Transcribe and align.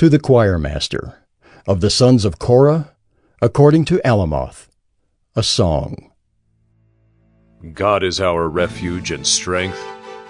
To 0.00 0.08
the 0.08 0.18
choir 0.18 0.58
master 0.58 1.26
of 1.66 1.82
the 1.82 1.90
sons 1.90 2.24
of 2.24 2.38
Korah, 2.38 2.92
according 3.42 3.84
to 3.84 4.00
Alamoth, 4.02 4.70
a 5.36 5.42
song. 5.42 6.10
God 7.74 8.02
is 8.02 8.18
our 8.18 8.48
refuge 8.48 9.10
and 9.10 9.26
strength, 9.26 9.78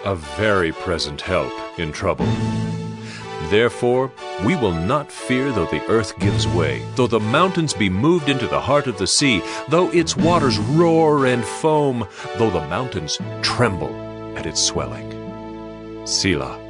a 0.05 0.17
very 0.17 0.73
present 0.73 1.21
help 1.21 1.53
in 1.79 1.93
trouble. 1.93 2.27
Therefore, 3.49 4.11
we 4.45 4.57
will 4.57 4.75
not 4.75 5.13
fear 5.13 5.53
though 5.53 5.67
the 5.67 5.87
earth 5.87 6.19
gives 6.19 6.49
way, 6.49 6.83
though 6.97 7.07
the 7.07 7.21
mountains 7.21 7.73
be 7.73 7.89
moved 7.89 8.29
into 8.29 8.49
the 8.49 8.61
heart 8.61 8.89
of 8.89 8.99
the 8.99 9.07
sea, 9.07 9.41
though 9.69 9.89
its 9.93 10.17
waters 10.17 10.59
roar 10.59 11.27
and 11.27 11.45
foam, 11.45 12.09
though 12.39 12.51
the 12.51 12.67
mountains 12.67 13.19
tremble 13.41 13.95
at 14.37 14.47
its 14.47 14.61
swelling. 14.61 16.05
Selah. 16.09 16.70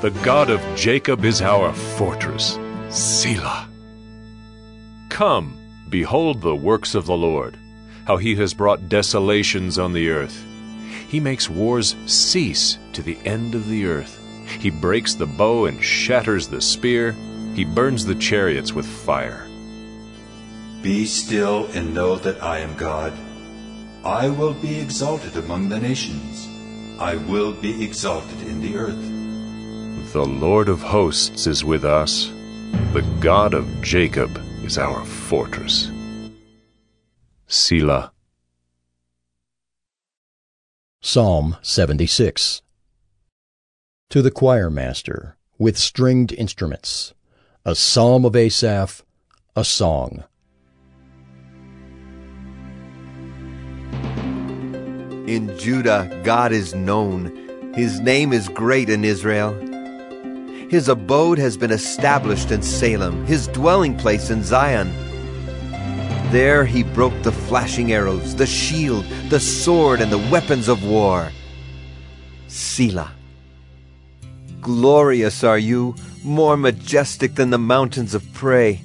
The 0.00 0.10
God 0.22 0.48
of 0.48 0.62
Jacob 0.76 1.24
is 1.24 1.42
our 1.42 1.72
fortress. 1.72 2.56
Selah. 2.88 3.68
Come, 5.08 5.58
behold 5.88 6.40
the 6.40 6.54
works 6.54 6.94
of 6.94 7.04
the 7.06 7.16
Lord, 7.16 7.58
how 8.06 8.16
he 8.16 8.36
has 8.36 8.54
brought 8.54 8.88
desolations 8.88 9.76
on 9.76 9.92
the 9.92 10.08
earth. 10.10 10.40
He 11.08 11.18
makes 11.18 11.50
wars 11.50 11.96
cease 12.06 12.78
to 12.92 13.02
the 13.02 13.18
end 13.24 13.56
of 13.56 13.68
the 13.68 13.86
earth. 13.86 14.20
He 14.60 14.70
breaks 14.70 15.14
the 15.14 15.26
bow 15.26 15.66
and 15.66 15.82
shatters 15.82 16.46
the 16.46 16.60
spear. 16.60 17.10
He 17.56 17.64
burns 17.64 18.04
the 18.04 18.14
chariots 18.14 18.72
with 18.72 18.86
fire. 18.86 19.48
Be 20.80 21.06
still 21.06 21.66
and 21.74 21.92
know 21.92 22.14
that 22.14 22.40
I 22.40 22.60
am 22.60 22.76
God. 22.76 23.14
I 24.04 24.28
will 24.28 24.54
be 24.54 24.78
exalted 24.78 25.36
among 25.36 25.70
the 25.70 25.80
nations. 25.80 26.46
I 27.00 27.16
will 27.16 27.52
be 27.52 27.84
exalted 27.84 28.42
in 28.42 28.60
the 28.60 28.76
earth. 28.76 29.17
The 30.12 30.24
Lord 30.24 30.70
of 30.70 30.80
hosts 30.80 31.46
is 31.46 31.66
with 31.66 31.84
us. 31.84 32.32
The 32.94 33.04
God 33.20 33.52
of 33.52 33.68
Jacob 33.82 34.42
is 34.64 34.78
our 34.78 35.04
fortress. 35.04 35.90
Selah. 37.46 38.10
Psalm 41.02 41.58
76 41.60 42.62
To 44.08 44.22
the 44.22 44.30
choir 44.30 44.70
master 44.70 45.36
with 45.58 45.76
stringed 45.76 46.32
instruments, 46.32 47.12
a 47.66 47.74
psalm 47.74 48.24
of 48.24 48.34
Asaph, 48.34 49.02
a 49.54 49.62
song. 49.62 50.24
In 55.26 55.54
Judah, 55.58 56.18
God 56.24 56.52
is 56.52 56.74
known. 56.74 57.74
His 57.74 58.00
name 58.00 58.32
is 58.32 58.48
great 58.48 58.88
in 58.88 59.04
Israel. 59.04 59.67
His 60.68 60.90
abode 60.90 61.38
has 61.38 61.56
been 61.56 61.70
established 61.70 62.50
in 62.50 62.60
Salem, 62.60 63.24
his 63.24 63.48
dwelling 63.48 63.96
place 63.96 64.28
in 64.28 64.42
Zion. 64.42 64.92
There 66.30 66.66
he 66.66 66.82
broke 66.82 67.22
the 67.22 67.32
flashing 67.32 67.90
arrows, 67.92 68.36
the 68.36 68.44
shield, 68.44 69.06
the 69.30 69.40
sword, 69.40 70.02
and 70.02 70.12
the 70.12 70.30
weapons 70.30 70.68
of 70.68 70.84
war. 70.84 71.32
Selah. 72.48 73.12
Glorious 74.60 75.42
are 75.42 75.58
you, 75.58 75.94
more 76.22 76.58
majestic 76.58 77.34
than 77.34 77.48
the 77.48 77.58
mountains 77.58 78.14
of 78.14 78.30
prey. 78.34 78.82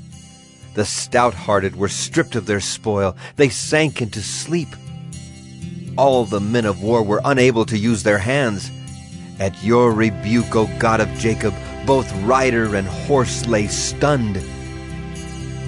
The 0.76 0.86
stout 0.86 1.34
hearted 1.34 1.76
were 1.76 1.90
stripped 1.90 2.36
of 2.36 2.46
their 2.46 2.62
spoil, 2.62 3.18
they 3.36 3.50
sank 3.50 4.02
into 4.02 4.22
sleep. 4.22 4.70
All 5.98 6.24
the 6.24 6.40
men 6.40 6.64
of 6.64 6.82
war 6.82 7.04
were 7.04 7.22
unable 7.26 7.66
to 7.66 7.78
use 7.78 8.04
their 8.04 8.20
hands. 8.20 8.72
At 9.38 9.62
your 9.64 9.92
rebuke, 9.92 10.56
O 10.56 10.70
God 10.80 11.02
of 11.02 11.10
Jacob, 11.16 11.54
both 11.86 12.12
rider 12.24 12.76
and 12.76 12.88
horse 12.88 13.46
lay 13.48 13.68
stunned. 13.68 14.42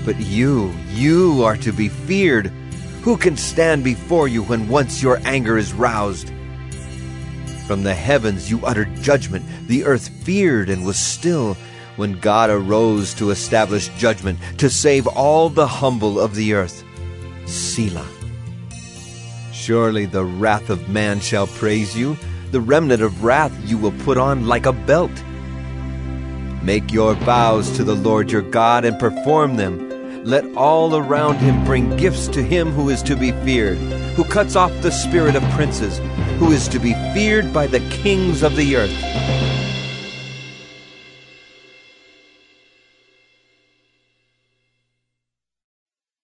But 0.05 0.19
you, 0.19 0.73
you 0.89 1.43
are 1.43 1.57
to 1.57 1.71
be 1.71 1.89
feared. 1.89 2.47
Who 3.01 3.17
can 3.17 3.37
stand 3.37 3.83
before 3.83 4.27
you 4.27 4.43
when 4.43 4.67
once 4.67 5.01
your 5.01 5.19
anger 5.25 5.57
is 5.57 5.73
roused? 5.73 6.31
From 7.67 7.83
the 7.83 7.93
heavens 7.93 8.49
you 8.49 8.63
uttered 8.65 9.01
judgment. 9.01 9.45
The 9.67 9.85
earth 9.85 10.09
feared 10.09 10.69
and 10.69 10.85
was 10.85 10.97
still 10.97 11.57
when 11.95 12.19
God 12.19 12.49
arose 12.49 13.13
to 13.15 13.29
establish 13.29 13.89
judgment, 13.97 14.39
to 14.57 14.69
save 14.69 15.07
all 15.07 15.49
the 15.49 15.67
humble 15.67 16.19
of 16.19 16.35
the 16.35 16.53
earth. 16.53 16.83
Selah. 17.45 18.07
Surely 19.51 20.05
the 20.05 20.25
wrath 20.25 20.69
of 20.69 20.89
man 20.89 21.19
shall 21.19 21.47
praise 21.47 21.97
you. 21.97 22.17
The 22.51 22.61
remnant 22.61 23.01
of 23.01 23.23
wrath 23.23 23.53
you 23.67 23.77
will 23.77 23.93
put 24.03 24.17
on 24.17 24.47
like 24.47 24.65
a 24.65 24.73
belt. 24.73 25.11
Make 26.65 26.91
your 26.91 27.13
vows 27.13 27.69
to 27.77 27.83
the 27.83 27.93
Lord 27.93 28.31
your 28.31 28.41
God 28.41 28.85
and 28.85 28.97
perform 28.97 29.55
them. 29.55 30.23
Let 30.23 30.43
all 30.57 30.95
around 30.95 31.35
him 31.35 31.63
bring 31.63 31.95
gifts 31.95 32.27
to 32.29 32.41
him 32.41 32.71
who 32.71 32.89
is 32.89 33.03
to 33.03 33.15
be 33.15 33.33
feared, 33.43 33.77
who 34.17 34.23
cuts 34.23 34.55
off 34.55 34.71
the 34.81 34.89
spirit 34.89 35.35
of 35.35 35.43
princes, 35.51 35.99
who 36.39 36.51
is 36.51 36.67
to 36.69 36.79
be 36.79 36.93
feared 37.13 37.53
by 37.53 37.67
the 37.67 37.81
kings 37.91 38.41
of 38.41 38.55
the 38.55 38.77
earth. 38.77 38.89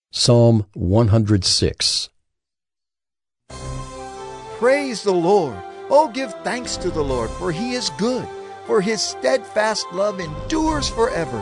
Psalm 0.10 0.66
106 0.74 2.10
Praise 4.58 5.04
the 5.04 5.14
Lord. 5.14 5.58
Oh, 5.92 6.10
give 6.12 6.34
thanks 6.44 6.78
to 6.78 6.90
the 6.90 7.04
Lord, 7.04 7.30
for 7.32 7.52
he 7.52 7.74
is 7.74 7.92
good, 7.92 8.28
for 8.66 8.82
his 8.82 9.02
steadfast 9.02 9.86
love 9.92 10.20
endures 10.20 10.90
forever. 10.90 11.40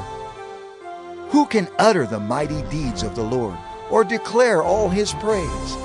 Who 1.30 1.46
can 1.46 1.68
utter 1.78 2.06
the 2.06 2.20
mighty 2.20 2.62
deeds 2.64 3.04
of 3.04 3.16
the 3.16 3.24
Lord, 3.24 3.58
or 3.90 4.04
declare 4.04 4.64
all 4.64 4.90
his 4.90 5.14
praise? 5.14 5.78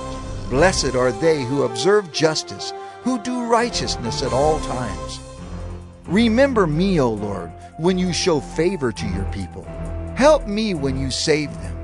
Blessed 0.48 0.94
are 0.94 1.12
they 1.12 1.42
who 1.42 1.64
observe 1.64 2.12
justice, 2.12 2.72
who 3.02 3.18
do 3.22 3.44
righteousness 3.44 4.22
at 4.22 4.32
all 4.32 4.60
times. 4.60 5.20
Remember 6.06 6.66
me, 6.66 7.00
O 7.00 7.10
Lord, 7.10 7.50
when 7.78 7.98
you 7.98 8.12
show 8.12 8.40
favor 8.40 8.92
to 8.92 9.06
your 9.08 9.24
people. 9.32 9.64
Help 10.16 10.46
me 10.46 10.74
when 10.74 10.98
you 10.98 11.10
save 11.10 11.52
them, 11.54 11.76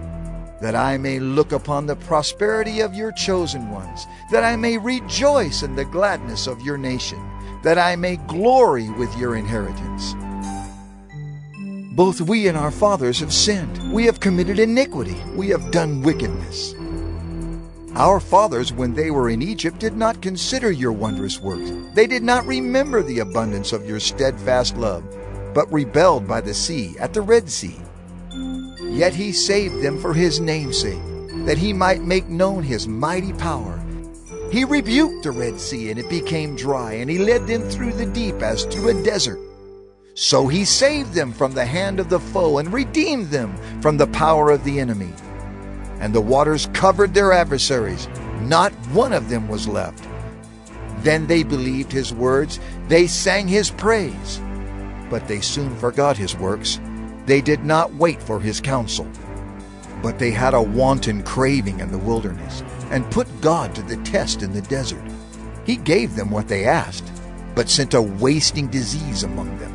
that 0.61 0.75
I 0.75 0.97
may 0.97 1.19
look 1.19 1.52
upon 1.52 1.87
the 1.87 1.97
prosperity 1.97 2.81
of 2.81 2.94
your 2.94 3.12
chosen 3.12 3.70
ones, 3.70 4.06
that 4.31 4.44
I 4.44 4.56
may 4.56 4.79
rejoice 4.79 5.62
in 5.62 5.75
the 5.75 5.85
gladness 5.85 6.47
of 6.47 6.61
your 6.61 6.79
nation, 6.79 7.19
that 7.62 7.78
I 7.78 7.96
may 7.96 8.16
glory 8.16 8.90
with 8.90 9.16
your 9.16 9.36
inheritance. 9.36 10.14
Both 11.94 12.20
we 12.20 12.48
and 12.48 12.56
our 12.56 12.70
fathers 12.70 13.20
have 13.20 13.32
sinned. 13.32 13.92
We 13.92 14.06
have 14.06 14.20
committed 14.20 14.58
iniquity. 14.58 15.16
We 15.34 15.48
have 15.48 15.70
done 15.70 16.02
wickedness. 16.02 16.74
Our 17.94 18.20
fathers, 18.20 18.72
when 18.72 18.94
they 18.94 19.10
were 19.10 19.28
in 19.28 19.42
Egypt, 19.42 19.80
did 19.80 19.96
not 19.96 20.22
consider 20.22 20.70
your 20.70 20.92
wondrous 20.92 21.40
works. 21.40 21.72
They 21.94 22.06
did 22.06 22.22
not 22.22 22.46
remember 22.46 23.02
the 23.02 23.18
abundance 23.18 23.72
of 23.72 23.84
your 23.86 23.98
steadfast 23.98 24.76
love, 24.76 25.04
but 25.52 25.70
rebelled 25.72 26.28
by 26.28 26.40
the 26.40 26.54
sea 26.54 26.96
at 27.00 27.12
the 27.12 27.20
Red 27.20 27.50
Sea. 27.50 27.76
Yet 28.80 29.12
he 29.12 29.32
saved 29.32 29.82
them 29.82 29.98
for 29.98 30.14
his 30.14 30.40
name's 30.40 30.78
sake, 30.78 31.02
that 31.46 31.58
he 31.58 31.72
might 31.72 32.02
make 32.02 32.28
known 32.28 32.62
his 32.62 32.86
mighty 32.86 33.32
power. 33.32 33.78
He 34.50 34.64
rebuked 34.64 35.23
the 35.23 35.31
Red 35.31 35.61
Sea, 35.61 35.91
and 35.91 35.99
it 36.00 36.11
became 36.11 36.56
dry, 36.56 36.94
and 36.94 37.08
he 37.08 37.19
led 37.19 37.47
them 37.47 37.62
through 37.62 37.93
the 37.93 38.06
deep 38.06 38.43
as 38.43 38.64
through 38.64 38.88
a 38.88 39.02
desert. 39.05 39.38
So 40.14 40.49
he 40.49 40.64
saved 40.64 41.14
them 41.14 41.32
from 41.32 41.52
the 41.52 41.64
hand 41.64 42.00
of 42.00 42.08
the 42.08 42.19
foe 42.19 42.58
and 42.58 42.73
redeemed 42.73 43.29
them 43.29 43.56
from 43.81 43.97
the 43.97 44.08
power 44.08 44.50
of 44.50 44.64
the 44.64 44.81
enemy. 44.81 45.12
And 46.00 46.12
the 46.12 46.20
waters 46.20 46.69
covered 46.73 47.14
their 47.14 47.32
adversaries. 47.32 48.08
Not 48.41 48.73
one 48.93 49.12
of 49.12 49.29
them 49.29 49.47
was 49.47 49.69
left. 49.69 50.05
Then 51.05 51.29
they 51.29 51.44
believed 51.44 51.93
his 51.93 52.12
words. 52.12 52.58
They 52.88 53.06
sang 53.06 53.47
his 53.47 53.70
praise. 53.70 54.41
But 55.08 55.29
they 55.29 55.41
soon 55.41 55.76
forgot 55.76 56.17
his 56.17 56.37
works. 56.37 56.81
They 57.25 57.41
did 57.41 57.64
not 57.64 57.94
wait 57.94 58.20
for 58.20 58.41
his 58.41 58.61
counsel. 58.61 59.08
But 60.02 60.19
they 60.19 60.32
had 60.32 60.55
a 60.55 60.62
wanton 60.62 61.23
craving 61.23 61.79
in 61.79 61.93
the 61.93 61.99
wilderness 61.99 62.64
and 62.90 63.10
put 63.10 63.40
God 63.40 63.75
to 63.75 63.82
the 63.82 63.96
test 63.98 64.42
in 64.42 64.52
the 64.52 64.62
desert. 64.62 65.02
He 65.64 65.76
gave 65.76 66.16
them 66.16 66.31
what 66.31 66.48
they 66.48 66.64
asked, 66.64 67.10
but 67.54 67.69
sent 67.69 67.94
a 67.94 68.02
wasting 68.02 68.69
disease 68.69 69.22
among 69.22 69.56
them. 69.58 69.72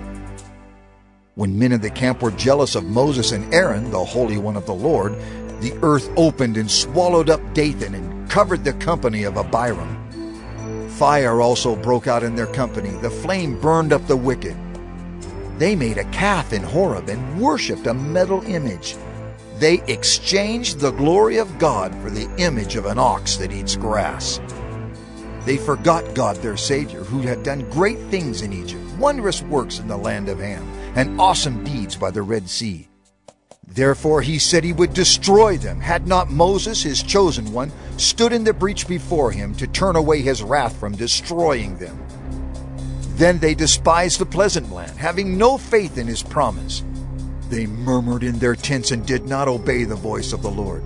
When 1.35 1.59
men 1.59 1.71
of 1.71 1.81
the 1.81 1.89
camp 1.89 2.21
were 2.21 2.31
jealous 2.31 2.75
of 2.75 2.85
Moses 2.85 3.31
and 3.31 3.53
Aaron, 3.53 3.91
the 3.91 4.03
Holy 4.03 4.38
One 4.38 4.56
of 4.56 4.65
the 4.65 4.73
Lord, 4.73 5.13
the 5.62 5.77
earth 5.81 6.09
opened 6.17 6.57
and 6.57 6.69
swallowed 6.69 7.29
up 7.29 7.41
Dathan 7.53 7.94
and 7.94 8.29
covered 8.29 8.63
the 8.63 8.73
company 8.73 9.23
of 9.23 9.38
Abiram. 9.38 10.89
Fire 10.89 11.41
also 11.41 11.75
broke 11.75 12.07
out 12.07 12.23
in 12.23 12.35
their 12.35 12.47
company. 12.47 12.89
The 12.89 13.09
flame 13.09 13.59
burned 13.59 13.91
up 13.91 14.07
the 14.07 14.15
wicked. 14.15 14.56
They 15.57 15.75
made 15.75 15.97
a 15.97 16.09
calf 16.12 16.53
in 16.53 16.63
Horeb 16.63 17.09
and 17.09 17.41
worshipped 17.41 17.88
a 17.88 17.94
metal 17.94 18.41
image. 18.44 18.95
They 19.57 19.81
exchanged 19.87 20.79
the 20.79 20.91
glory 20.91 21.37
of 21.37 21.57
God 21.59 21.95
for 22.01 22.09
the 22.09 22.29
image 22.37 22.75
of 22.75 22.85
an 22.85 22.99
ox 22.99 23.37
that 23.37 23.53
eats 23.53 23.77
grass. 23.77 24.41
They 25.45 25.57
forgot 25.57 26.13
God 26.13 26.35
their 26.37 26.57
Savior, 26.57 27.03
who 27.03 27.21
had 27.21 27.43
done 27.43 27.69
great 27.69 27.99
things 28.09 28.41
in 28.41 28.51
Egypt, 28.51 28.83
wondrous 28.97 29.41
works 29.43 29.79
in 29.79 29.87
the 29.87 29.95
land 29.95 30.27
of 30.27 30.39
Ham 30.39 30.67
and 30.95 31.21
awesome 31.21 31.63
deeds 31.63 31.95
by 31.95 32.11
the 32.11 32.21
Red 32.21 32.49
Sea. 32.49 32.87
Therefore 33.67 34.21
he 34.21 34.39
said 34.39 34.63
he 34.63 34.73
would 34.73 34.93
destroy 34.93 35.57
them, 35.57 35.79
had 35.79 36.07
not 36.07 36.31
Moses, 36.31 36.83
his 36.83 37.01
chosen 37.01 37.51
one, 37.53 37.71
stood 37.97 38.33
in 38.33 38.43
the 38.43 38.53
breach 38.53 38.87
before 38.87 39.31
him 39.31 39.55
to 39.55 39.67
turn 39.67 39.95
away 39.95 40.21
his 40.21 40.43
wrath 40.43 40.77
from 40.77 40.95
destroying 40.95 41.77
them. 41.77 41.97
Then 43.15 43.39
they 43.39 43.55
despised 43.55 44.19
the 44.19 44.25
pleasant 44.25 44.71
land, 44.71 44.97
having 44.97 45.37
no 45.37 45.57
faith 45.57 45.97
in 45.97 46.07
his 46.07 46.21
promise. 46.21 46.83
They 47.50 47.68
murmured 47.68 48.24
in 48.24 48.39
their 48.39 48.56
tents 48.56 48.92
and 48.92 49.06
did 49.06 49.25
not 49.27 49.47
obey 49.47 49.83
the 49.83 49.95
voice 49.95 50.33
of 50.33 50.42
the 50.42 50.51
Lord. 50.51 50.83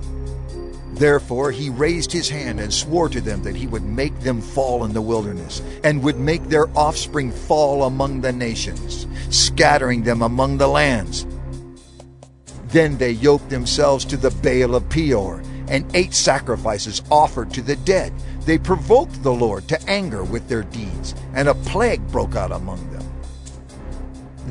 Therefore 0.93 1.51
he 1.51 1.69
raised 1.69 2.11
his 2.11 2.27
hand 2.27 2.59
and 2.59 2.73
swore 2.73 3.07
to 3.09 3.21
them 3.21 3.43
that 3.43 3.55
he 3.55 3.67
would 3.67 3.83
make 3.83 4.19
them 4.19 4.41
fall 4.41 4.83
in 4.83 4.91
the 4.91 5.01
wilderness, 5.01 5.61
and 5.83 6.03
would 6.03 6.19
make 6.19 6.43
their 6.49 6.67
offspring 6.77 7.31
fall 7.31 7.83
among 7.83 8.19
the 8.19 8.33
nations, 8.33 9.07
scattering 9.29 10.03
them 10.03 10.21
among 10.21 10.57
the 10.57 10.67
lands. 10.67 11.25
Then 12.67 12.97
they 12.97 13.11
yoked 13.11 13.49
themselves 13.49 14.03
to 14.05 14.17
the 14.17 14.29
Baal 14.29 14.75
of 14.75 14.89
Peor, 14.89 15.41
and 15.69 15.85
ate 15.95 16.13
sacrifices 16.13 17.01
offered 17.09 17.53
to 17.53 17.61
the 17.61 17.77
dead. 17.77 18.11
They 18.41 18.57
provoked 18.57 19.23
the 19.23 19.33
Lord 19.33 19.67
to 19.69 19.89
anger 19.89 20.23
with 20.23 20.49
their 20.49 20.63
deeds, 20.63 21.15
and 21.33 21.47
a 21.47 21.53
plague 21.53 22.05
broke 22.09 22.35
out 22.35 22.51
among 22.51 22.91
them. 22.91 23.08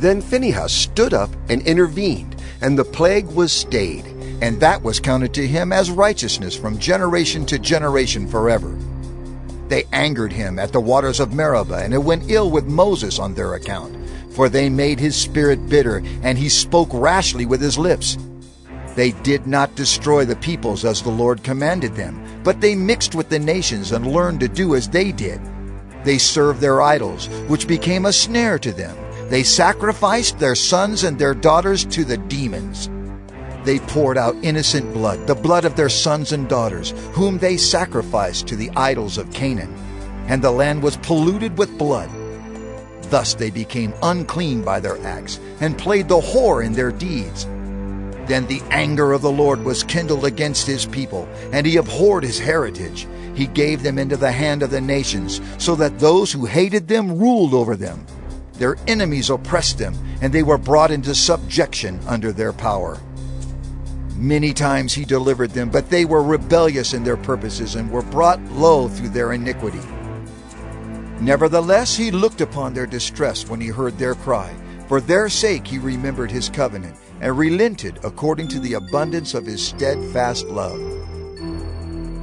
Then 0.01 0.21
Phinehas 0.21 0.73
stood 0.73 1.15
up 1.15 1.31
and 1.49 1.63
intervened, 1.63 2.37
and 2.61 2.79
the 2.79 2.85
plague 2.85 3.27
was 3.27 3.53
stayed 3.53 4.07
and 4.41 4.61
that 4.61 4.83
was 4.83 5.01
counted 5.01 5.35
to 5.35 5.47
him 5.47 5.73
as 5.73 5.91
righteousness 5.91 6.57
from 6.57 6.79
generation 6.79 7.45
to 7.47 7.59
generation 7.59 8.27
forever. 8.27 8.77
They 9.69 9.85
angered 9.93 10.33
him 10.33 10.59
at 10.59 10.73
the 10.73 10.81
waters 10.81 11.21
of 11.21 11.35
Meribah, 11.35 11.83
and 11.83 11.93
it 11.93 11.99
went 11.99 12.31
ill 12.31 12.51
with 12.51 12.67
Moses 12.67 13.19
on 13.19 13.35
their 13.35 13.55
account, 13.55 13.95
for 14.33 14.49
they 14.49 14.69
made 14.69 15.01
his 15.01 15.17
spirit 15.17 15.69
bitter, 15.69 16.03
and 16.23 16.39
he 16.39 16.49
spoke 16.49 16.89
rashly 16.93 17.47
with 17.47 17.61
his 17.61 17.77
lips. 17.77 18.17
They 18.95 19.11
did 19.11 19.47
not 19.47 19.75
destroy 19.75 20.25
the 20.25 20.37
peoples 20.37 20.85
as 20.85 21.03
the 21.03 21.11
Lord 21.11 21.43
commanded 21.43 21.95
them, 21.95 22.25
but 22.45 22.61
they 22.61 22.75
mixed 22.75 23.15
with 23.15 23.29
the 23.29 23.39
nations 23.39 23.93
and 23.93 24.13
learned 24.13 24.41
to 24.41 24.49
do 24.49 24.75
as 24.75 24.89
they 24.89 25.13
did. 25.13 25.41
They 26.05 26.19
served 26.19 26.61
their 26.61 26.81
idols, 26.81 27.29
which 27.49 27.69
became 27.69 28.07
a 28.07 28.13
snare 28.13 28.59
to 28.61 28.73
them. 28.73 28.97
They 29.29 29.43
sacrificed 29.43 30.39
their 30.39 30.55
sons 30.55 31.05
and 31.05 31.19
their 31.19 31.35
daughters 31.35 31.85
to 31.87 32.05
the 32.05 32.17
demons 32.17 32.89
they 33.69 33.79
poured 33.81 34.17
out 34.17 34.35
innocent 34.43 34.95
blood, 34.95 35.27
the 35.27 35.35
blood 35.35 35.67
of 35.67 35.77
their 35.77 35.91
sons 35.91 36.33
and 36.33 36.49
daughters, 36.49 36.95
whom 37.13 37.37
they 37.37 37.59
sacrificed 37.59 38.47
to 38.49 38.57
the 38.57 38.71
idols 38.77 39.19
of 39.19 39.31
Canaan. 39.31 39.75
And 40.27 40.41
the 40.41 40.51
land 40.51 40.83
was 40.83 40.97
polluted 40.97 41.59
with 41.59 41.77
blood. 41.77 42.09
Thus 43.11 43.35
they 43.35 43.51
became 43.51 43.93
unclean 44.03 44.63
by 44.63 44.81
their 44.81 44.99
acts, 45.05 45.39
and 45.61 45.77
played 45.77 46.09
the 46.09 46.19
whore 46.19 46.65
in 46.65 46.73
their 46.73 46.91
deeds. 46.91 47.45
Then 48.27 48.47
the 48.47 48.63
anger 48.71 49.13
of 49.13 49.21
the 49.21 49.31
Lord 49.31 49.63
was 49.65 49.83
kindled 49.83 50.25
against 50.25 50.67
his 50.67 50.87
people, 50.87 51.29
and 51.53 51.67
he 51.67 51.77
abhorred 51.77 52.25
his 52.25 52.39
heritage. 52.39 53.07
He 53.35 53.49
gave 53.49 53.83
them 53.83 53.99
into 53.99 54.17
the 54.17 54.33
hand 54.33 54.63
of 54.63 54.71
the 54.71 54.81
nations, 54.81 55.43
so 55.59 55.75
that 55.77 55.99
those 55.99 56.33
who 56.33 56.47
hated 56.47 56.89
them 56.89 57.19
ruled 57.19 57.53
over 57.53 57.77
them. 57.77 58.07
Their 58.59 58.77
enemies 58.87 59.31
oppressed 59.31 59.79
them, 59.79 59.95
and 60.21 60.33
they 60.33 60.43
were 60.43 60.59
brought 60.59 60.91
into 60.91 61.15
subjection 61.15 62.01
under 62.07 62.33
their 62.33 62.53
power. 62.53 63.01
Many 64.17 64.53
times 64.53 64.93
he 64.93 65.05
delivered 65.05 65.51
them, 65.51 65.71
but 65.71 65.91
they 65.91 66.05
were 66.05 66.25
rebellious 66.25 66.93
in 66.93 67.05
their 67.05 67.17
purposes 67.17 67.77
and 67.77 67.89
were 67.89 68.03
brought 68.03 68.43
low 68.51 68.89
through 68.89 69.11
their 69.11 69.33
iniquity. 69.33 69.81
Nevertheless, 71.21 71.97
he 71.97 72.11
looked 72.11 72.41
upon 72.41 72.75
their 72.75 72.87
distress 72.87 73.49
when 73.49 73.61
he 73.61 73.69
heard 73.69 73.97
their 73.97 74.17
cry. 74.17 74.53
For 74.89 75.01
their 75.01 75.29
sake 75.29 75.67
he 75.67 75.79
remembered 75.79 76.31
his 76.31 76.49
covenant 76.49 76.97
and 77.21 77.37
relented 77.37 78.01
according 78.03 78.49
to 78.49 78.61
the 78.61 78.75
abundance 78.75 79.35
of 79.35 79.47
his 79.47 79.65
steadfast 79.65 80.47
love. 80.47 80.81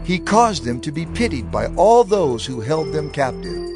He 0.04 0.20
caused 0.20 0.64
them 0.64 0.82
to 0.82 0.92
be 0.92 1.06
pitied 1.06 1.52
by 1.52 1.68
all 1.76 2.04
those 2.04 2.46
who 2.46 2.60
held 2.60 2.92
them 2.92 3.10
captive. 3.12 3.75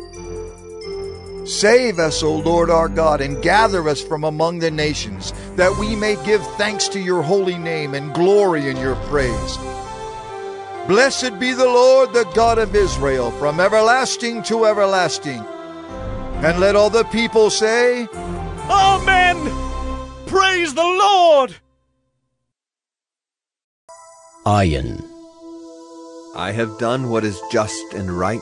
Save 1.50 1.98
us, 1.98 2.22
O 2.22 2.36
Lord 2.36 2.70
our 2.70 2.88
God, 2.88 3.22
and 3.22 3.42
gather 3.42 3.90
us 3.90 4.00
from 4.00 4.24
among 4.24 4.60
the 4.60 4.70
nations, 4.70 5.34
that 5.56 5.76
we 5.80 5.96
may 5.96 6.16
give 6.24 6.46
thanks 6.58 6.88
to 6.90 7.00
your 7.00 7.24
holy 7.24 7.58
name 7.58 7.96
and 7.96 8.14
glory 8.14 8.70
in 8.70 8.78
your 8.78 8.96
praise. 9.08 9.58
Blessed 10.88 11.40
be 11.40 11.54
the 11.54 11.66
Lord, 11.66 12.14
the 12.14 12.30
God 12.36 12.60
of 12.60 12.76
Israel, 12.76 13.32
from 13.32 13.60
everlasting 13.60 14.44
to 14.44 14.68
everlasting. 14.68 15.44
And 16.44 16.60
let 16.60 16.76
all 16.76 16.92
the 16.92 17.06
people 17.06 17.50
say, 17.50 18.08
Amen! 18.70 19.38
Praise 20.28 20.76
the 20.76 20.84
Lord! 20.84 21.56
Ayin. 24.46 25.04
I 26.36 26.52
have 26.52 26.78
done 26.78 27.10
what 27.10 27.24
is 27.24 27.42
just 27.52 27.96
and 27.96 28.12
right. 28.12 28.40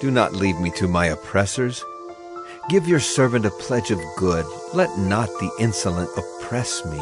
Do 0.00 0.10
not 0.10 0.32
leave 0.32 0.58
me 0.58 0.72
to 0.72 0.88
my 0.88 1.06
oppressors. 1.06 1.84
Give 2.70 2.88
your 2.88 3.00
servant 3.00 3.44
a 3.44 3.50
pledge 3.50 3.90
of 3.90 4.00
good. 4.16 4.46
Let 4.72 4.98
not 4.98 5.28
the 5.38 5.50
insolent 5.60 6.08
oppress 6.16 6.82
me. 6.86 7.00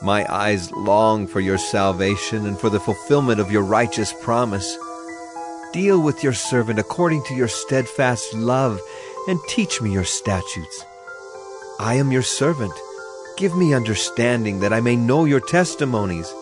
My 0.00 0.24
eyes 0.32 0.72
long 0.72 1.26
for 1.26 1.40
your 1.40 1.58
salvation 1.58 2.46
and 2.46 2.58
for 2.58 2.70
the 2.70 2.80
fulfillment 2.80 3.40
of 3.40 3.52
your 3.52 3.62
righteous 3.62 4.14
promise. 4.22 4.78
Deal 5.74 6.00
with 6.00 6.24
your 6.24 6.32
servant 6.32 6.78
according 6.78 7.24
to 7.24 7.34
your 7.34 7.46
steadfast 7.46 8.32
love, 8.32 8.80
and 9.28 9.38
teach 9.48 9.82
me 9.82 9.92
your 9.92 10.04
statutes. 10.04 10.84
I 11.78 11.96
am 11.96 12.10
your 12.10 12.22
servant. 12.22 12.72
Give 13.36 13.54
me 13.54 13.74
understanding 13.74 14.60
that 14.60 14.72
I 14.72 14.80
may 14.80 14.96
know 14.96 15.26
your 15.26 15.40
testimonies. 15.40 16.32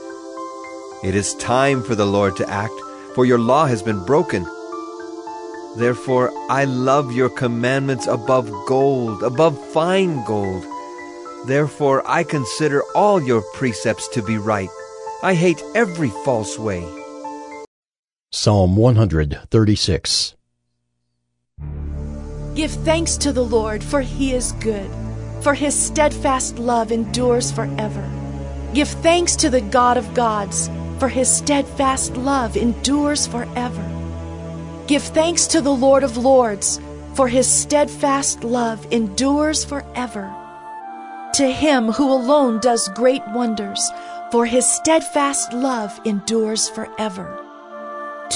It 1.03 1.17
is 1.17 1.35
time 1.35 1.83
for 1.83 1.97
the 1.97 2.07
Lord 2.07 2.37
to 2.37 2.49
act, 2.49 2.75
for 3.17 3.25
your 3.25 3.41
law 3.41 3.67
has 3.67 3.83
been 3.83 4.05
broken. 4.05 4.47
Therefore, 5.77 6.33
I 6.49 6.65
love 6.65 7.13
your 7.13 7.29
commandments 7.29 8.07
above 8.07 8.51
gold, 8.67 9.23
above 9.23 9.59
fine 9.73 10.25
gold. 10.25 10.65
Therefore, 11.47 12.03
I 12.07 12.25
consider 12.25 12.83
all 12.95 13.23
your 13.23 13.43
precepts 13.53 14.09
to 14.09 14.23
be 14.23 14.39
right. 14.39 14.71
I 15.23 15.35
hate 15.35 15.63
every 15.75 16.09
false 16.25 16.59
way. 16.59 16.83
Psalm 18.33 18.75
136 18.77 20.35
Give 22.55 22.71
thanks 22.71 23.19
to 23.19 23.33
the 23.33 23.45
Lord, 23.45 23.85
for 23.85 24.01
he 24.01 24.33
is 24.33 24.53
good, 24.53 24.91
for 25.43 25.53
his 25.53 25.75
steadfast 25.79 26.59
love 26.59 26.91
endures 26.91 27.53
forever. 27.53 28.05
Give 28.73 28.89
thanks 28.89 29.37
to 29.37 29.51
the 29.51 29.61
God 29.61 29.99
of 29.99 30.15
gods, 30.15 30.71
for 30.99 31.09
his 31.09 31.29
steadfast 31.31 32.17
love 32.17 32.57
endures 32.57 33.27
forever. 33.27 33.96
Give 34.87 35.03
thanks 35.03 35.49
to 35.49 35.61
the 35.61 35.75
Lord 35.75 36.05
of 36.05 36.17
lords, 36.17 36.81
for 37.15 37.27
his 37.27 37.49
steadfast 37.49 38.45
love 38.45 38.87
endures 38.93 39.65
forever. 39.65 40.33
To 41.35 41.51
him 41.51 41.91
who 41.91 42.13
alone 42.13 42.61
does 42.61 42.89
great 42.95 43.27
wonders, 43.29 43.91
for 44.31 44.47
his 44.47 44.65
steadfast 44.65 45.53
love 45.53 46.01
endures 46.05 46.69
forever. 46.69 47.43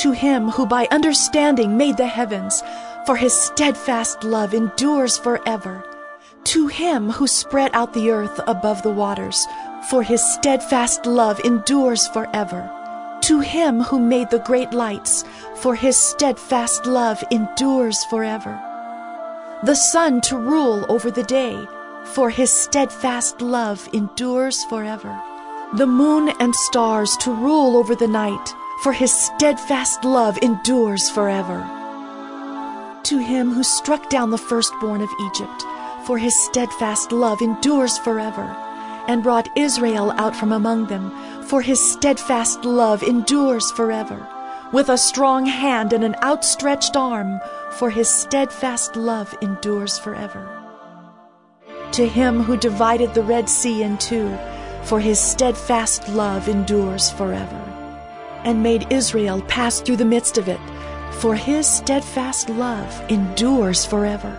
To 0.03 0.11
him 0.11 0.49
who 0.51 0.67
by 0.67 0.89
understanding 0.91 1.77
made 1.77 1.97
the 1.97 2.09
heavens, 2.09 2.65
for 3.07 3.17
his 3.17 3.33
steadfast 3.33 4.25
love 4.25 4.53
endures 4.53 5.19
forever. 5.19 5.85
To 6.45 6.67
him 6.67 7.11
who 7.11 7.29
spread 7.29 7.71
out 7.75 7.95
the 7.95 8.11
earth 8.11 8.41
above 8.49 8.83
the 8.83 8.93
waters, 8.93 9.47
for 9.89 10.03
his 10.03 10.23
steadfast 10.35 11.07
love 11.07 11.39
endures 11.45 12.09
forever. 12.09 12.69
To 13.23 13.41
him 13.41 13.83
who 13.83 14.01
made 14.01 14.31
the 14.31 14.39
great 14.39 14.73
lights, 14.73 15.25
for 15.57 15.75
his 15.75 15.99
steadfast 15.99 16.87
love 16.87 17.23
endures 17.31 18.03
forever. 18.05 18.59
The 19.63 19.75
sun 19.75 20.23
to 20.23 20.39
rule 20.39 20.87
over 20.89 21.11
the 21.11 21.23
day, 21.25 21.67
for 22.15 22.31
his 22.31 22.51
steadfast 22.51 23.43
love 23.43 23.89
endures 23.93 24.65
forever. 24.65 25.21
The 25.75 25.87
moon 25.87 26.31
and 26.41 26.55
stars 26.55 27.17
to 27.19 27.31
rule 27.31 27.77
over 27.77 27.95
the 27.95 28.09
night, 28.09 28.55
for 28.83 28.93
his 28.93 29.13
steadfast 29.13 30.03
love 30.03 30.39
endures 30.39 31.11
forever. 31.11 31.61
To 33.05 33.19
him 33.19 33.53
who 33.53 33.63
struck 33.63 34.09
down 34.09 34.31
the 34.31 34.39
firstborn 34.39 35.03
of 35.03 35.11
Egypt, 35.21 35.63
for 36.07 36.17
his 36.17 36.35
steadfast 36.45 37.13
love 37.13 37.43
endures 37.43 37.99
forever, 37.99 38.57
and 39.09 39.23
brought 39.23 39.55
Israel 39.57 40.13
out 40.13 40.35
from 40.35 40.53
among 40.53 40.87
them, 40.87 41.13
for 41.51 41.61
his 41.61 41.81
steadfast 41.93 42.65
love 42.65 43.03
endures 43.03 43.73
forever, 43.73 44.25
with 44.73 44.89
a 44.89 44.97
strong 44.97 45.45
hand 45.45 45.93
and 45.93 46.05
an 46.05 46.15
outstretched 46.23 46.95
arm, 46.95 47.41
for 47.73 47.91
his 47.91 48.09
steadfast 48.09 48.95
love 48.95 49.37
endures 49.43 49.99
forever. 49.99 50.49
To 51.91 52.07
him 52.07 52.41
who 52.41 52.57
divided 52.57 53.15
the 53.15 53.25
Red 53.25 53.49
Sea 53.49 53.83
in 53.83 53.99
two, 53.99 54.33
for 54.85 55.01
his 55.01 55.19
steadfast 55.19 56.09
love 56.11 56.49
endures 56.49 57.11
forever, 57.11 57.61
and 58.45 58.63
made 58.63 58.87
Israel 58.93 59.43
pass 59.49 59.81
through 59.81 59.97
the 59.97 60.05
midst 60.05 60.39
of 60.39 60.47
it, 60.47 60.61
for 61.15 61.35
his 61.35 61.67
steadfast 61.67 62.49
love 62.49 63.11
endures 63.11 63.85
forever. 63.85 64.39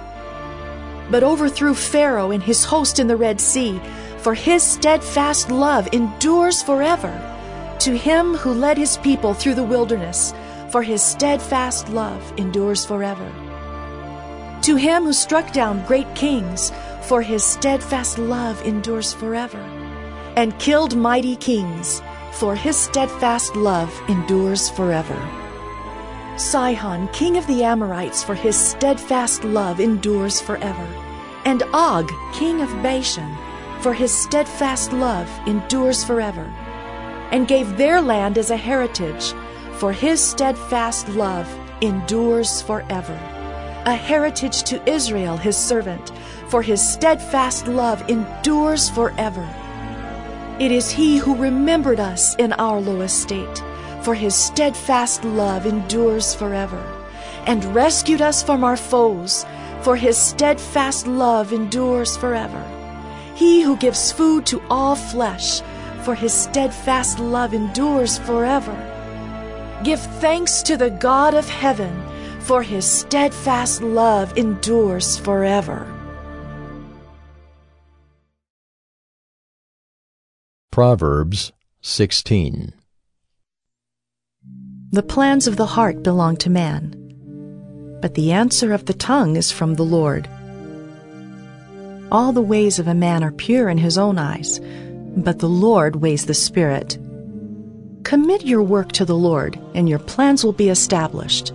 But 1.10 1.24
overthrew 1.24 1.74
Pharaoh 1.74 2.32
and 2.32 2.42
his 2.42 2.64
host 2.64 3.00
in 3.00 3.08
the 3.08 3.18
Red 3.18 3.42
Sea, 3.42 3.82
for 4.22 4.36
his 4.36 4.62
steadfast 4.62 5.50
love 5.50 5.90
endures 5.94 6.62
forever. 6.62 7.12
To 7.80 7.98
him 7.98 8.36
who 8.36 8.54
led 8.54 8.78
his 8.78 8.98
people 8.98 9.34
through 9.34 9.56
the 9.56 9.64
wilderness, 9.64 10.34
for 10.70 10.84
his 10.84 11.02
steadfast 11.02 11.90
love 11.90 12.22
endures 12.38 12.86
forever. 12.86 13.30
To 14.62 14.76
him 14.76 15.06
who 15.06 15.14
struck 15.14 15.52
down 15.54 15.86
great 15.88 16.14
kings, 16.14 16.72
for 17.02 17.24
his 17.24 17.44
steadfast 17.44 18.20
love 18.20 18.62
endures 18.64 19.12
forever. 19.12 19.60
And 20.36 20.58
killed 20.60 20.96
mighty 20.96 21.36
kings, 21.36 22.04
for 22.34 22.56
his 22.56 22.78
steadfast 22.78 23.56
love 23.56 23.92
endures 24.08 24.70
forever. 24.70 25.18
Sihon, 26.38 27.08
king 27.12 27.38
of 27.38 27.48
the 27.48 27.64
Amorites, 27.64 28.24
for 28.24 28.36
his 28.36 28.56
steadfast 28.56 29.44
love 29.44 29.80
endures 29.80 30.40
forever. 30.40 30.88
And 31.44 31.64
Og, 31.74 32.08
king 32.34 32.62
of 32.62 32.70
Bashan, 32.84 33.36
for 33.82 33.94
his 33.94 34.12
steadfast 34.12 34.94
love 34.94 35.30
endures 35.48 36.04
forever. 36.04 36.46
And 37.32 37.48
gave 37.48 37.78
their 37.78 38.02
land 38.02 38.38
as 38.38 38.52
a 38.52 38.58
heritage, 38.58 39.34
for 39.74 39.92
his 39.92 40.22
steadfast 40.22 41.10
love 41.10 41.48
endures 41.82 42.62
forever. 42.62 43.20
A 43.86 43.96
heritage 43.96 44.64
to 44.64 44.90
Israel, 44.90 45.38
his 45.38 45.58
servant, 45.58 46.12
for 46.50 46.62
his 46.62 46.82
steadfast 46.82 47.68
love 47.68 48.08
endures 48.10 48.90
forever. 48.90 49.48
It 50.60 50.72
is 50.72 50.92
he 50.92 51.18
who 51.18 51.36
remembered 51.36 52.00
us 52.00 52.36
in 52.36 52.54
our 52.54 52.80
low 52.80 53.02
estate 53.02 53.64
for 54.02 54.16
his 54.16 54.36
steadfast 54.36 55.24
love 55.24 55.66
endures 55.66 56.34
forever, 56.34 56.84
and 57.46 57.64
rescued 57.76 58.22
us 58.22 58.42
from 58.42 58.64
our 58.64 58.78
foes, 58.78 59.46
for 59.82 59.96
his 59.96 60.18
steadfast 60.18 61.08
love 61.08 61.54
endures 61.54 62.18
forever. 62.18 62.81
He 63.42 63.64
who 63.64 63.76
gives 63.76 64.12
food 64.12 64.46
to 64.46 64.62
all 64.70 64.96
flesh, 64.96 65.62
for 66.04 66.14
his 66.14 66.32
steadfast 66.32 67.18
love 67.18 67.56
endures 67.56 68.20
forever. 68.20 68.78
Give 69.84 70.00
thanks 70.00 70.62
to 70.62 70.78
the 70.78 70.92
God 70.92 71.34
of 71.34 71.50
heaven, 71.50 71.92
for 72.42 72.62
his 72.62 72.86
steadfast 72.86 73.82
love 73.82 74.38
endures 74.38 75.18
forever. 75.18 75.92
Proverbs 80.72 81.52
16 81.82 82.76
The 84.92 85.02
plans 85.02 85.48
of 85.48 85.58
the 85.58 85.66
heart 85.66 86.04
belong 86.04 86.38
to 86.38 86.52
man, 86.52 87.98
but 88.04 88.14
the 88.14 88.34
answer 88.34 88.72
of 88.72 88.86
the 88.86 88.94
tongue 88.94 89.36
is 89.36 89.52
from 89.52 89.74
the 89.74 89.90
Lord. 90.00 90.30
All 92.12 92.34
the 92.34 92.42
ways 92.42 92.78
of 92.78 92.90
a 92.90 92.94
man 92.94 93.24
are 93.24 93.32
pure 93.32 93.70
in 93.70 93.78
his 93.78 93.98
own 93.98 94.18
eyes, 94.18 94.60
but 95.16 95.40
the 95.40 95.48
Lord 95.48 95.96
weighs 95.96 96.26
the 96.26 96.34
spirit. 96.34 96.98
Commit 98.04 98.46
your 98.46 98.62
work 98.62 98.92
to 98.94 99.06
the 99.06 99.16
Lord, 99.16 99.58
and 99.74 99.88
your 99.88 100.00
plans 100.00 100.44
will 100.44 100.52
be 100.52 100.68
established. 100.68 101.54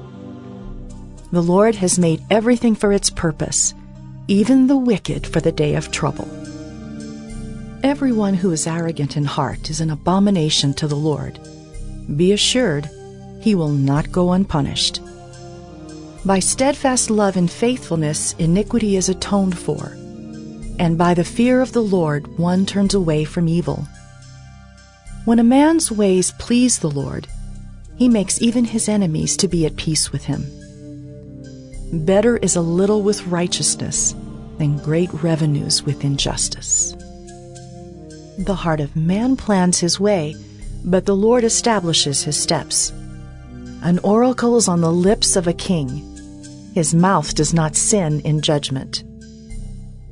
The 1.30 1.42
Lord 1.42 1.75
has 1.75 1.98
made 1.98 2.22
everything 2.30 2.75
for 2.75 2.90
its 2.90 3.10
purpose, 3.10 3.75
even 4.28 4.66
the 4.66 4.78
wicked 4.78 5.26
for 5.26 5.40
the 5.40 5.52
day 5.52 5.75
of 5.75 5.90
trouble. 5.90 6.26
Everyone 7.82 8.32
who 8.32 8.50
is 8.50 8.66
arrogant 8.66 9.18
in 9.18 9.26
heart 9.26 9.68
is 9.68 9.82
an 9.82 9.90
abomination 9.90 10.72
to 10.75 10.88
the 10.88 10.96
Lord. 10.96 11.38
Be 12.16 12.32
assured, 12.32 12.88
he 13.42 13.54
will 13.54 13.68
not 13.68 14.10
go 14.10 14.32
unpunished. 14.32 15.02
By 16.25 16.38
steadfast 16.38 17.10
love 17.10 17.36
and 17.36 17.50
faithfulness, 17.50 18.34
iniquity 18.38 18.96
is 18.96 19.10
atoned 19.10 19.58
for, 19.58 19.94
and 20.78 20.99
by 20.99 21.14
the 21.14 21.25
fear 21.25 21.61
of 21.61 21.73
the 21.73 21.83
Lord, 21.83 22.38
one 22.38 22.66
turns 22.66 22.95
away 22.95 23.25
from 23.25 23.49
evil. 23.49 23.87
When 25.25 25.38
a 25.38 25.45
man's 25.45 25.90
ways 25.90 26.33
please 26.38 26.78
the 26.78 26.90
Lord, 26.90 27.26
he 27.97 28.09
makes 28.09 28.40
even 28.40 28.64
his 28.64 28.88
enemies 28.88 29.37
to 29.38 29.49
be 29.49 29.66
at 29.66 29.76
peace 29.76 30.12
with 30.12 30.25
him. 30.25 30.45
Better 32.04 32.37
is 32.37 32.56
a 32.56 32.61
little 32.61 33.02
with 33.02 33.26
righteousness 33.26 34.14
than 34.59 34.78
great 34.78 35.12
revenues 35.23 35.83
with 35.83 36.04
injustice. 36.04 36.92
The 38.38 38.54
heart 38.54 38.80
of 38.80 38.95
man 38.97 39.37
plans 39.37 39.78
his 39.80 39.99
way, 39.99 40.37
but 40.85 41.06
the 41.06 41.16
Lord 41.16 41.42
establishes 41.42 42.23
his 42.23 42.40
steps. 42.40 42.90
An 43.83 43.99
oracle 44.00 44.56
is 44.56 44.68
on 44.68 44.80
the 44.80 44.92
lips 44.92 45.37
of 45.37 45.47
a 45.47 45.52
king. 45.52 46.02
His 46.75 46.95
mouth 46.95 47.35
does 47.35 47.54
not 47.54 47.76
sin 47.76 48.21
in 48.21 48.42
judgment. 48.42 49.02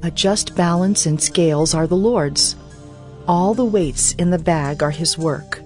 A 0.05 0.11
just 0.11 0.55
balance 0.55 1.07
and 1.07 1.19
scales 1.19 1.73
are 1.73 1.87
the 1.87 1.97
Lord's. 1.97 2.57
All 3.27 3.55
the 3.55 3.65
weights 3.65 4.13
in 4.19 4.29
the 4.29 4.39
bag 4.39 4.83
are 4.83 4.91
his 4.91 5.17
work. 5.17 5.63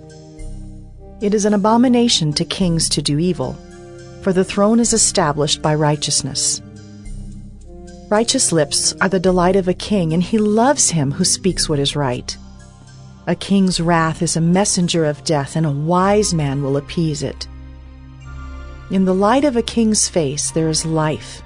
It 1.21 1.35
is 1.35 1.45
an 1.45 1.55
abomination 1.55 2.33
to 2.35 2.45
kings 2.45 2.89
to 2.91 3.03
do 3.03 3.19
evil, 3.19 3.55
for 4.23 4.33
the 4.33 4.45
throne 4.45 4.79
is 4.79 4.93
established 4.93 5.61
by 5.61 5.75
righteousness. 5.75 6.63
Righteous 8.11 8.53
lips 8.53 8.95
are 9.01 9.09
the 9.09 9.19
delight 9.19 9.57
of 9.57 9.67
a 9.67 9.75
king, 9.75 10.13
and 10.13 10.23
he 10.23 10.39
loves 10.39 10.91
him 10.91 11.11
who 11.11 11.25
speaks 11.25 11.69
what 11.69 11.81
is 11.81 11.97
right. 11.97 12.37
A 13.27 13.35
king's 13.35 13.81
wrath 13.81 14.23
is 14.23 14.37
a 14.37 14.41
messenger 14.41 15.05
of 15.05 15.25
death, 15.25 15.57
and 15.57 15.67
a 15.67 15.73
wise 15.73 16.33
man 16.33 16.63
will 16.63 16.77
appease 16.77 17.25
it. 17.25 17.49
In 18.93 19.05
the 19.05 19.17
light 19.17 19.45
of 19.45 19.57
a 19.57 19.63
king's 19.63 20.09
face 20.09 20.53
there 20.53 20.69
is 20.69 20.87
life, 20.87 21.43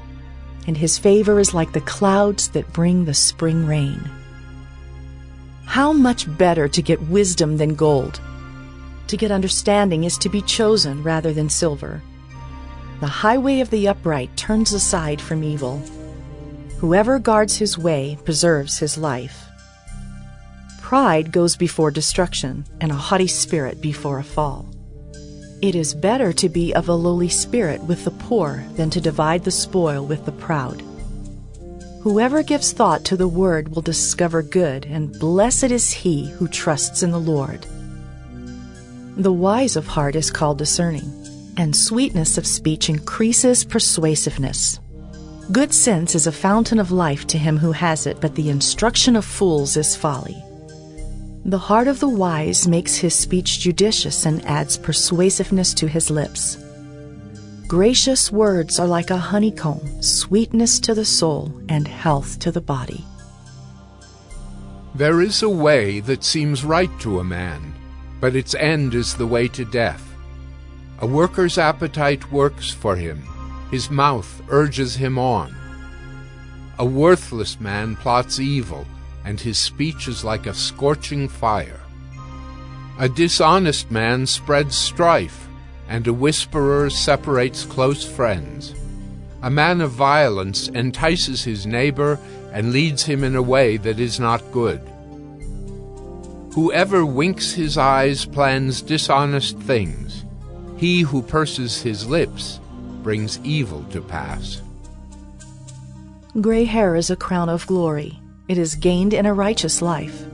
and 0.67 0.77
his 0.77 0.99
favor 0.99 1.41
is 1.41 1.55
like 1.55 1.73
the 1.73 1.81
clouds 1.81 2.49
that 2.49 2.73
bring 2.73 3.05
the 3.05 3.15
spring 3.15 3.67
rain. 3.67 4.01
How 5.65 5.93
much 5.93 6.27
better 6.39 6.69
to 6.69 6.83
get 6.83 7.01
wisdom 7.03 7.57
than 7.57 7.75
gold! 7.75 8.21
To 9.09 9.17
get 9.17 9.31
understanding 9.31 10.05
is 10.05 10.17
to 10.19 10.29
be 10.29 10.43
chosen 10.43 11.03
rather 11.03 11.33
than 11.33 11.49
silver. 11.49 12.03
The 13.01 13.07
highway 13.07 13.61
of 13.61 13.71
the 13.71 13.89
upright 13.89 14.37
turns 14.37 14.73
aside 14.73 15.21
from 15.21 15.43
evil. 15.43 15.83
Whoever 16.79 17.19
guards 17.19 17.57
his 17.57 17.77
way 17.77 18.19
preserves 18.25 18.79
his 18.79 18.97
life. 18.97 19.47
Pride 20.81 21.33
goes 21.33 21.57
before 21.57 21.91
destruction, 21.91 22.65
and 22.81 22.93
a 22.93 22.95
haughty 22.95 23.27
spirit 23.27 23.81
before 23.81 24.19
a 24.19 24.25
fall. 24.25 24.72
It 25.63 25.77
is 25.77 25.95
better 25.95 26.33
to 26.33 26.49
be 26.49 26.75
of 26.75 26.89
a 26.89 26.93
lowly 26.93 27.29
spirit 27.29 27.81
with 27.85 28.05
the 28.05 28.11
poor 28.11 28.65
than 28.75 28.91
to 28.91 29.01
divide 29.01 29.45
the 29.45 29.53
spoil 29.53 30.05
with 30.05 30.25
the 30.25 30.33
proud. 30.33 30.83
Whoever 32.01 32.43
gives 32.43 32.73
thought 32.73 33.05
to 33.05 33.17
the 33.17 33.29
word 33.29 33.69
will 33.69 33.81
discover 33.81 34.43
good, 34.43 34.87
and 34.87 35.17
blessed 35.21 35.71
is 35.71 35.93
he 35.93 36.29
who 36.31 36.49
trusts 36.49 37.05
in 37.05 37.13
the 37.13 37.21
Lord. 37.21 37.65
The 39.17 39.33
wise 39.33 39.77
of 39.77 39.87
heart 39.87 40.17
is 40.17 40.33
called 40.33 40.59
discerning, 40.59 41.13
and 41.57 41.77
sweetness 41.77 42.39
of 42.39 42.45
speech 42.45 42.89
increases 42.89 43.63
persuasiveness. 43.63 44.81
Good 45.53 45.73
sense 45.73 46.17
is 46.17 46.27
a 46.27 46.33
fountain 46.33 46.81
of 46.81 46.91
life 46.91 47.25
to 47.29 47.39
him 47.39 47.57
who 47.57 47.71
has 47.71 48.09
it, 48.09 48.21
but 48.21 48.35
the 48.35 48.51
instruction 48.51 49.15
of 49.15 49.25
fools 49.25 49.77
is 49.77 49.95
folly. 49.95 50.43
The 51.45 51.59
heart 51.59 51.89
of 51.89 51.99
the 51.99 52.09
wise 52.09 52.69
makes 52.69 52.95
his 52.95 53.17
speech 53.17 53.59
judicious 53.59 54.27
and 54.27 54.45
adds 54.47 54.79
persuasiveness 54.79 55.75
to 55.75 55.89
his 55.89 56.09
lips. 56.09 56.57
Gracious 57.67 58.31
words 58.31 58.79
are 58.79 58.87
like 58.87 59.11
a 59.11 59.17
honeycomb, 59.17 60.01
sweetness 60.01 60.79
to 60.81 60.95
the 60.95 61.05
soul 61.05 61.53
and 61.69 61.89
health 61.89 62.39
to 62.41 62.53
the 62.53 62.61
body. 62.61 63.05
There 64.95 65.21
is 65.21 65.43
a 65.43 65.49
way 65.49 65.99
that 66.01 66.23
seems 66.23 66.65
right 66.65 66.91
to 67.01 67.19
a 67.19 67.25
man, 67.25 67.75
but 68.21 68.37
its 68.37 68.55
end 68.55 68.95
is 68.95 69.15
the 69.15 69.27
way 69.27 69.49
to 69.49 69.65
death. 69.65 70.15
A 71.01 71.07
worker's 71.07 71.59
appetite 71.59 72.31
works 72.31 72.71
for 72.71 72.95
him, 72.95 73.21
his 73.73 73.91
mouth 73.91 74.41
urges 74.49 74.95
him 74.95 75.19
on. 75.19 75.57
A 76.79 76.85
worthless 76.85 77.59
man 77.59 77.97
plots 77.97 78.39
evil, 78.39 78.87
and 79.25 79.41
his 79.41 79.59
speech 79.59 80.09
is 80.09 80.25
like 80.25 80.47
a 80.47 80.55
scorching 80.55 81.29
fire. 81.29 81.81
A 82.99 83.09
dishonest 83.09 83.91
man 83.91 84.27
spreads 84.27 84.77
strife, 84.77 85.49
and 85.89 86.07
a 86.07 86.13
whisperer 86.13 86.91
separates 86.91 87.65
close 87.65 88.05
friends. 88.05 88.75
A 89.43 89.51
man 89.51 89.81
of 89.81 89.91
violence 89.91 90.69
entices 90.69 91.43
his 91.43 91.67
neighbor 91.67 92.19
and 92.53 92.73
leads 92.73 93.03
him 93.03 93.25
in 93.25 93.35
a 93.35 93.43
way 93.43 93.77
that 93.79 93.99
is 93.99 94.21
not 94.21 94.53
good. 94.53 94.81
Whoever 96.55 97.05
winks 97.05 97.53
his 97.53 97.79
eyes 97.79 98.27
plans 98.27 98.83
dishonest 98.83 99.59
things. 99.59 100.25
He 100.77 101.01
who 101.01 101.23
purses 101.23 101.81
his 101.81 102.07
lips 102.07 102.61
brings 103.03 103.41
evil 103.43 103.85
to 103.91 104.01
pass. 104.01 104.63
Gray 106.41 106.65
hair 106.65 106.95
is 106.95 107.11
a 107.11 107.17
crown 107.17 107.49
of 107.49 107.67
glory. 107.67 108.22
It 108.53 108.59
is 108.59 108.75
gained 108.75 109.15
in 109.15 109.25
a 109.25 109.33
righteous 109.33 109.81
life. 109.81 110.27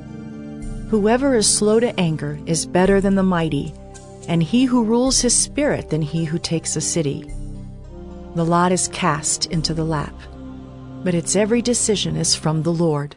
Whoever 0.91 1.37
is 1.37 1.47
slow 1.47 1.79
to 1.79 2.01
anger 2.01 2.37
is 2.47 2.67
better 2.67 3.01
than 3.01 3.15
the 3.15 3.23
mighty, 3.23 3.73
and 4.27 4.43
he 4.43 4.65
who 4.65 4.83
rules 4.83 5.21
his 5.21 5.37
spirit 5.37 5.91
than 5.91 6.03
he 6.03 6.25
who 6.25 6.37
takes 6.37 6.75
a 6.75 6.81
city. 6.81 7.31
The 8.35 8.45
lot 8.45 8.73
is 8.73 8.89
cast 8.89 9.47
into 9.47 9.73
the 9.73 9.85
lap, 9.85 10.13
but 11.05 11.15
its 11.15 11.37
every 11.37 11.63
decision 11.63 12.17
is 12.17 12.35
from 12.35 12.65
the 12.65 12.73
Lord. 12.73 13.15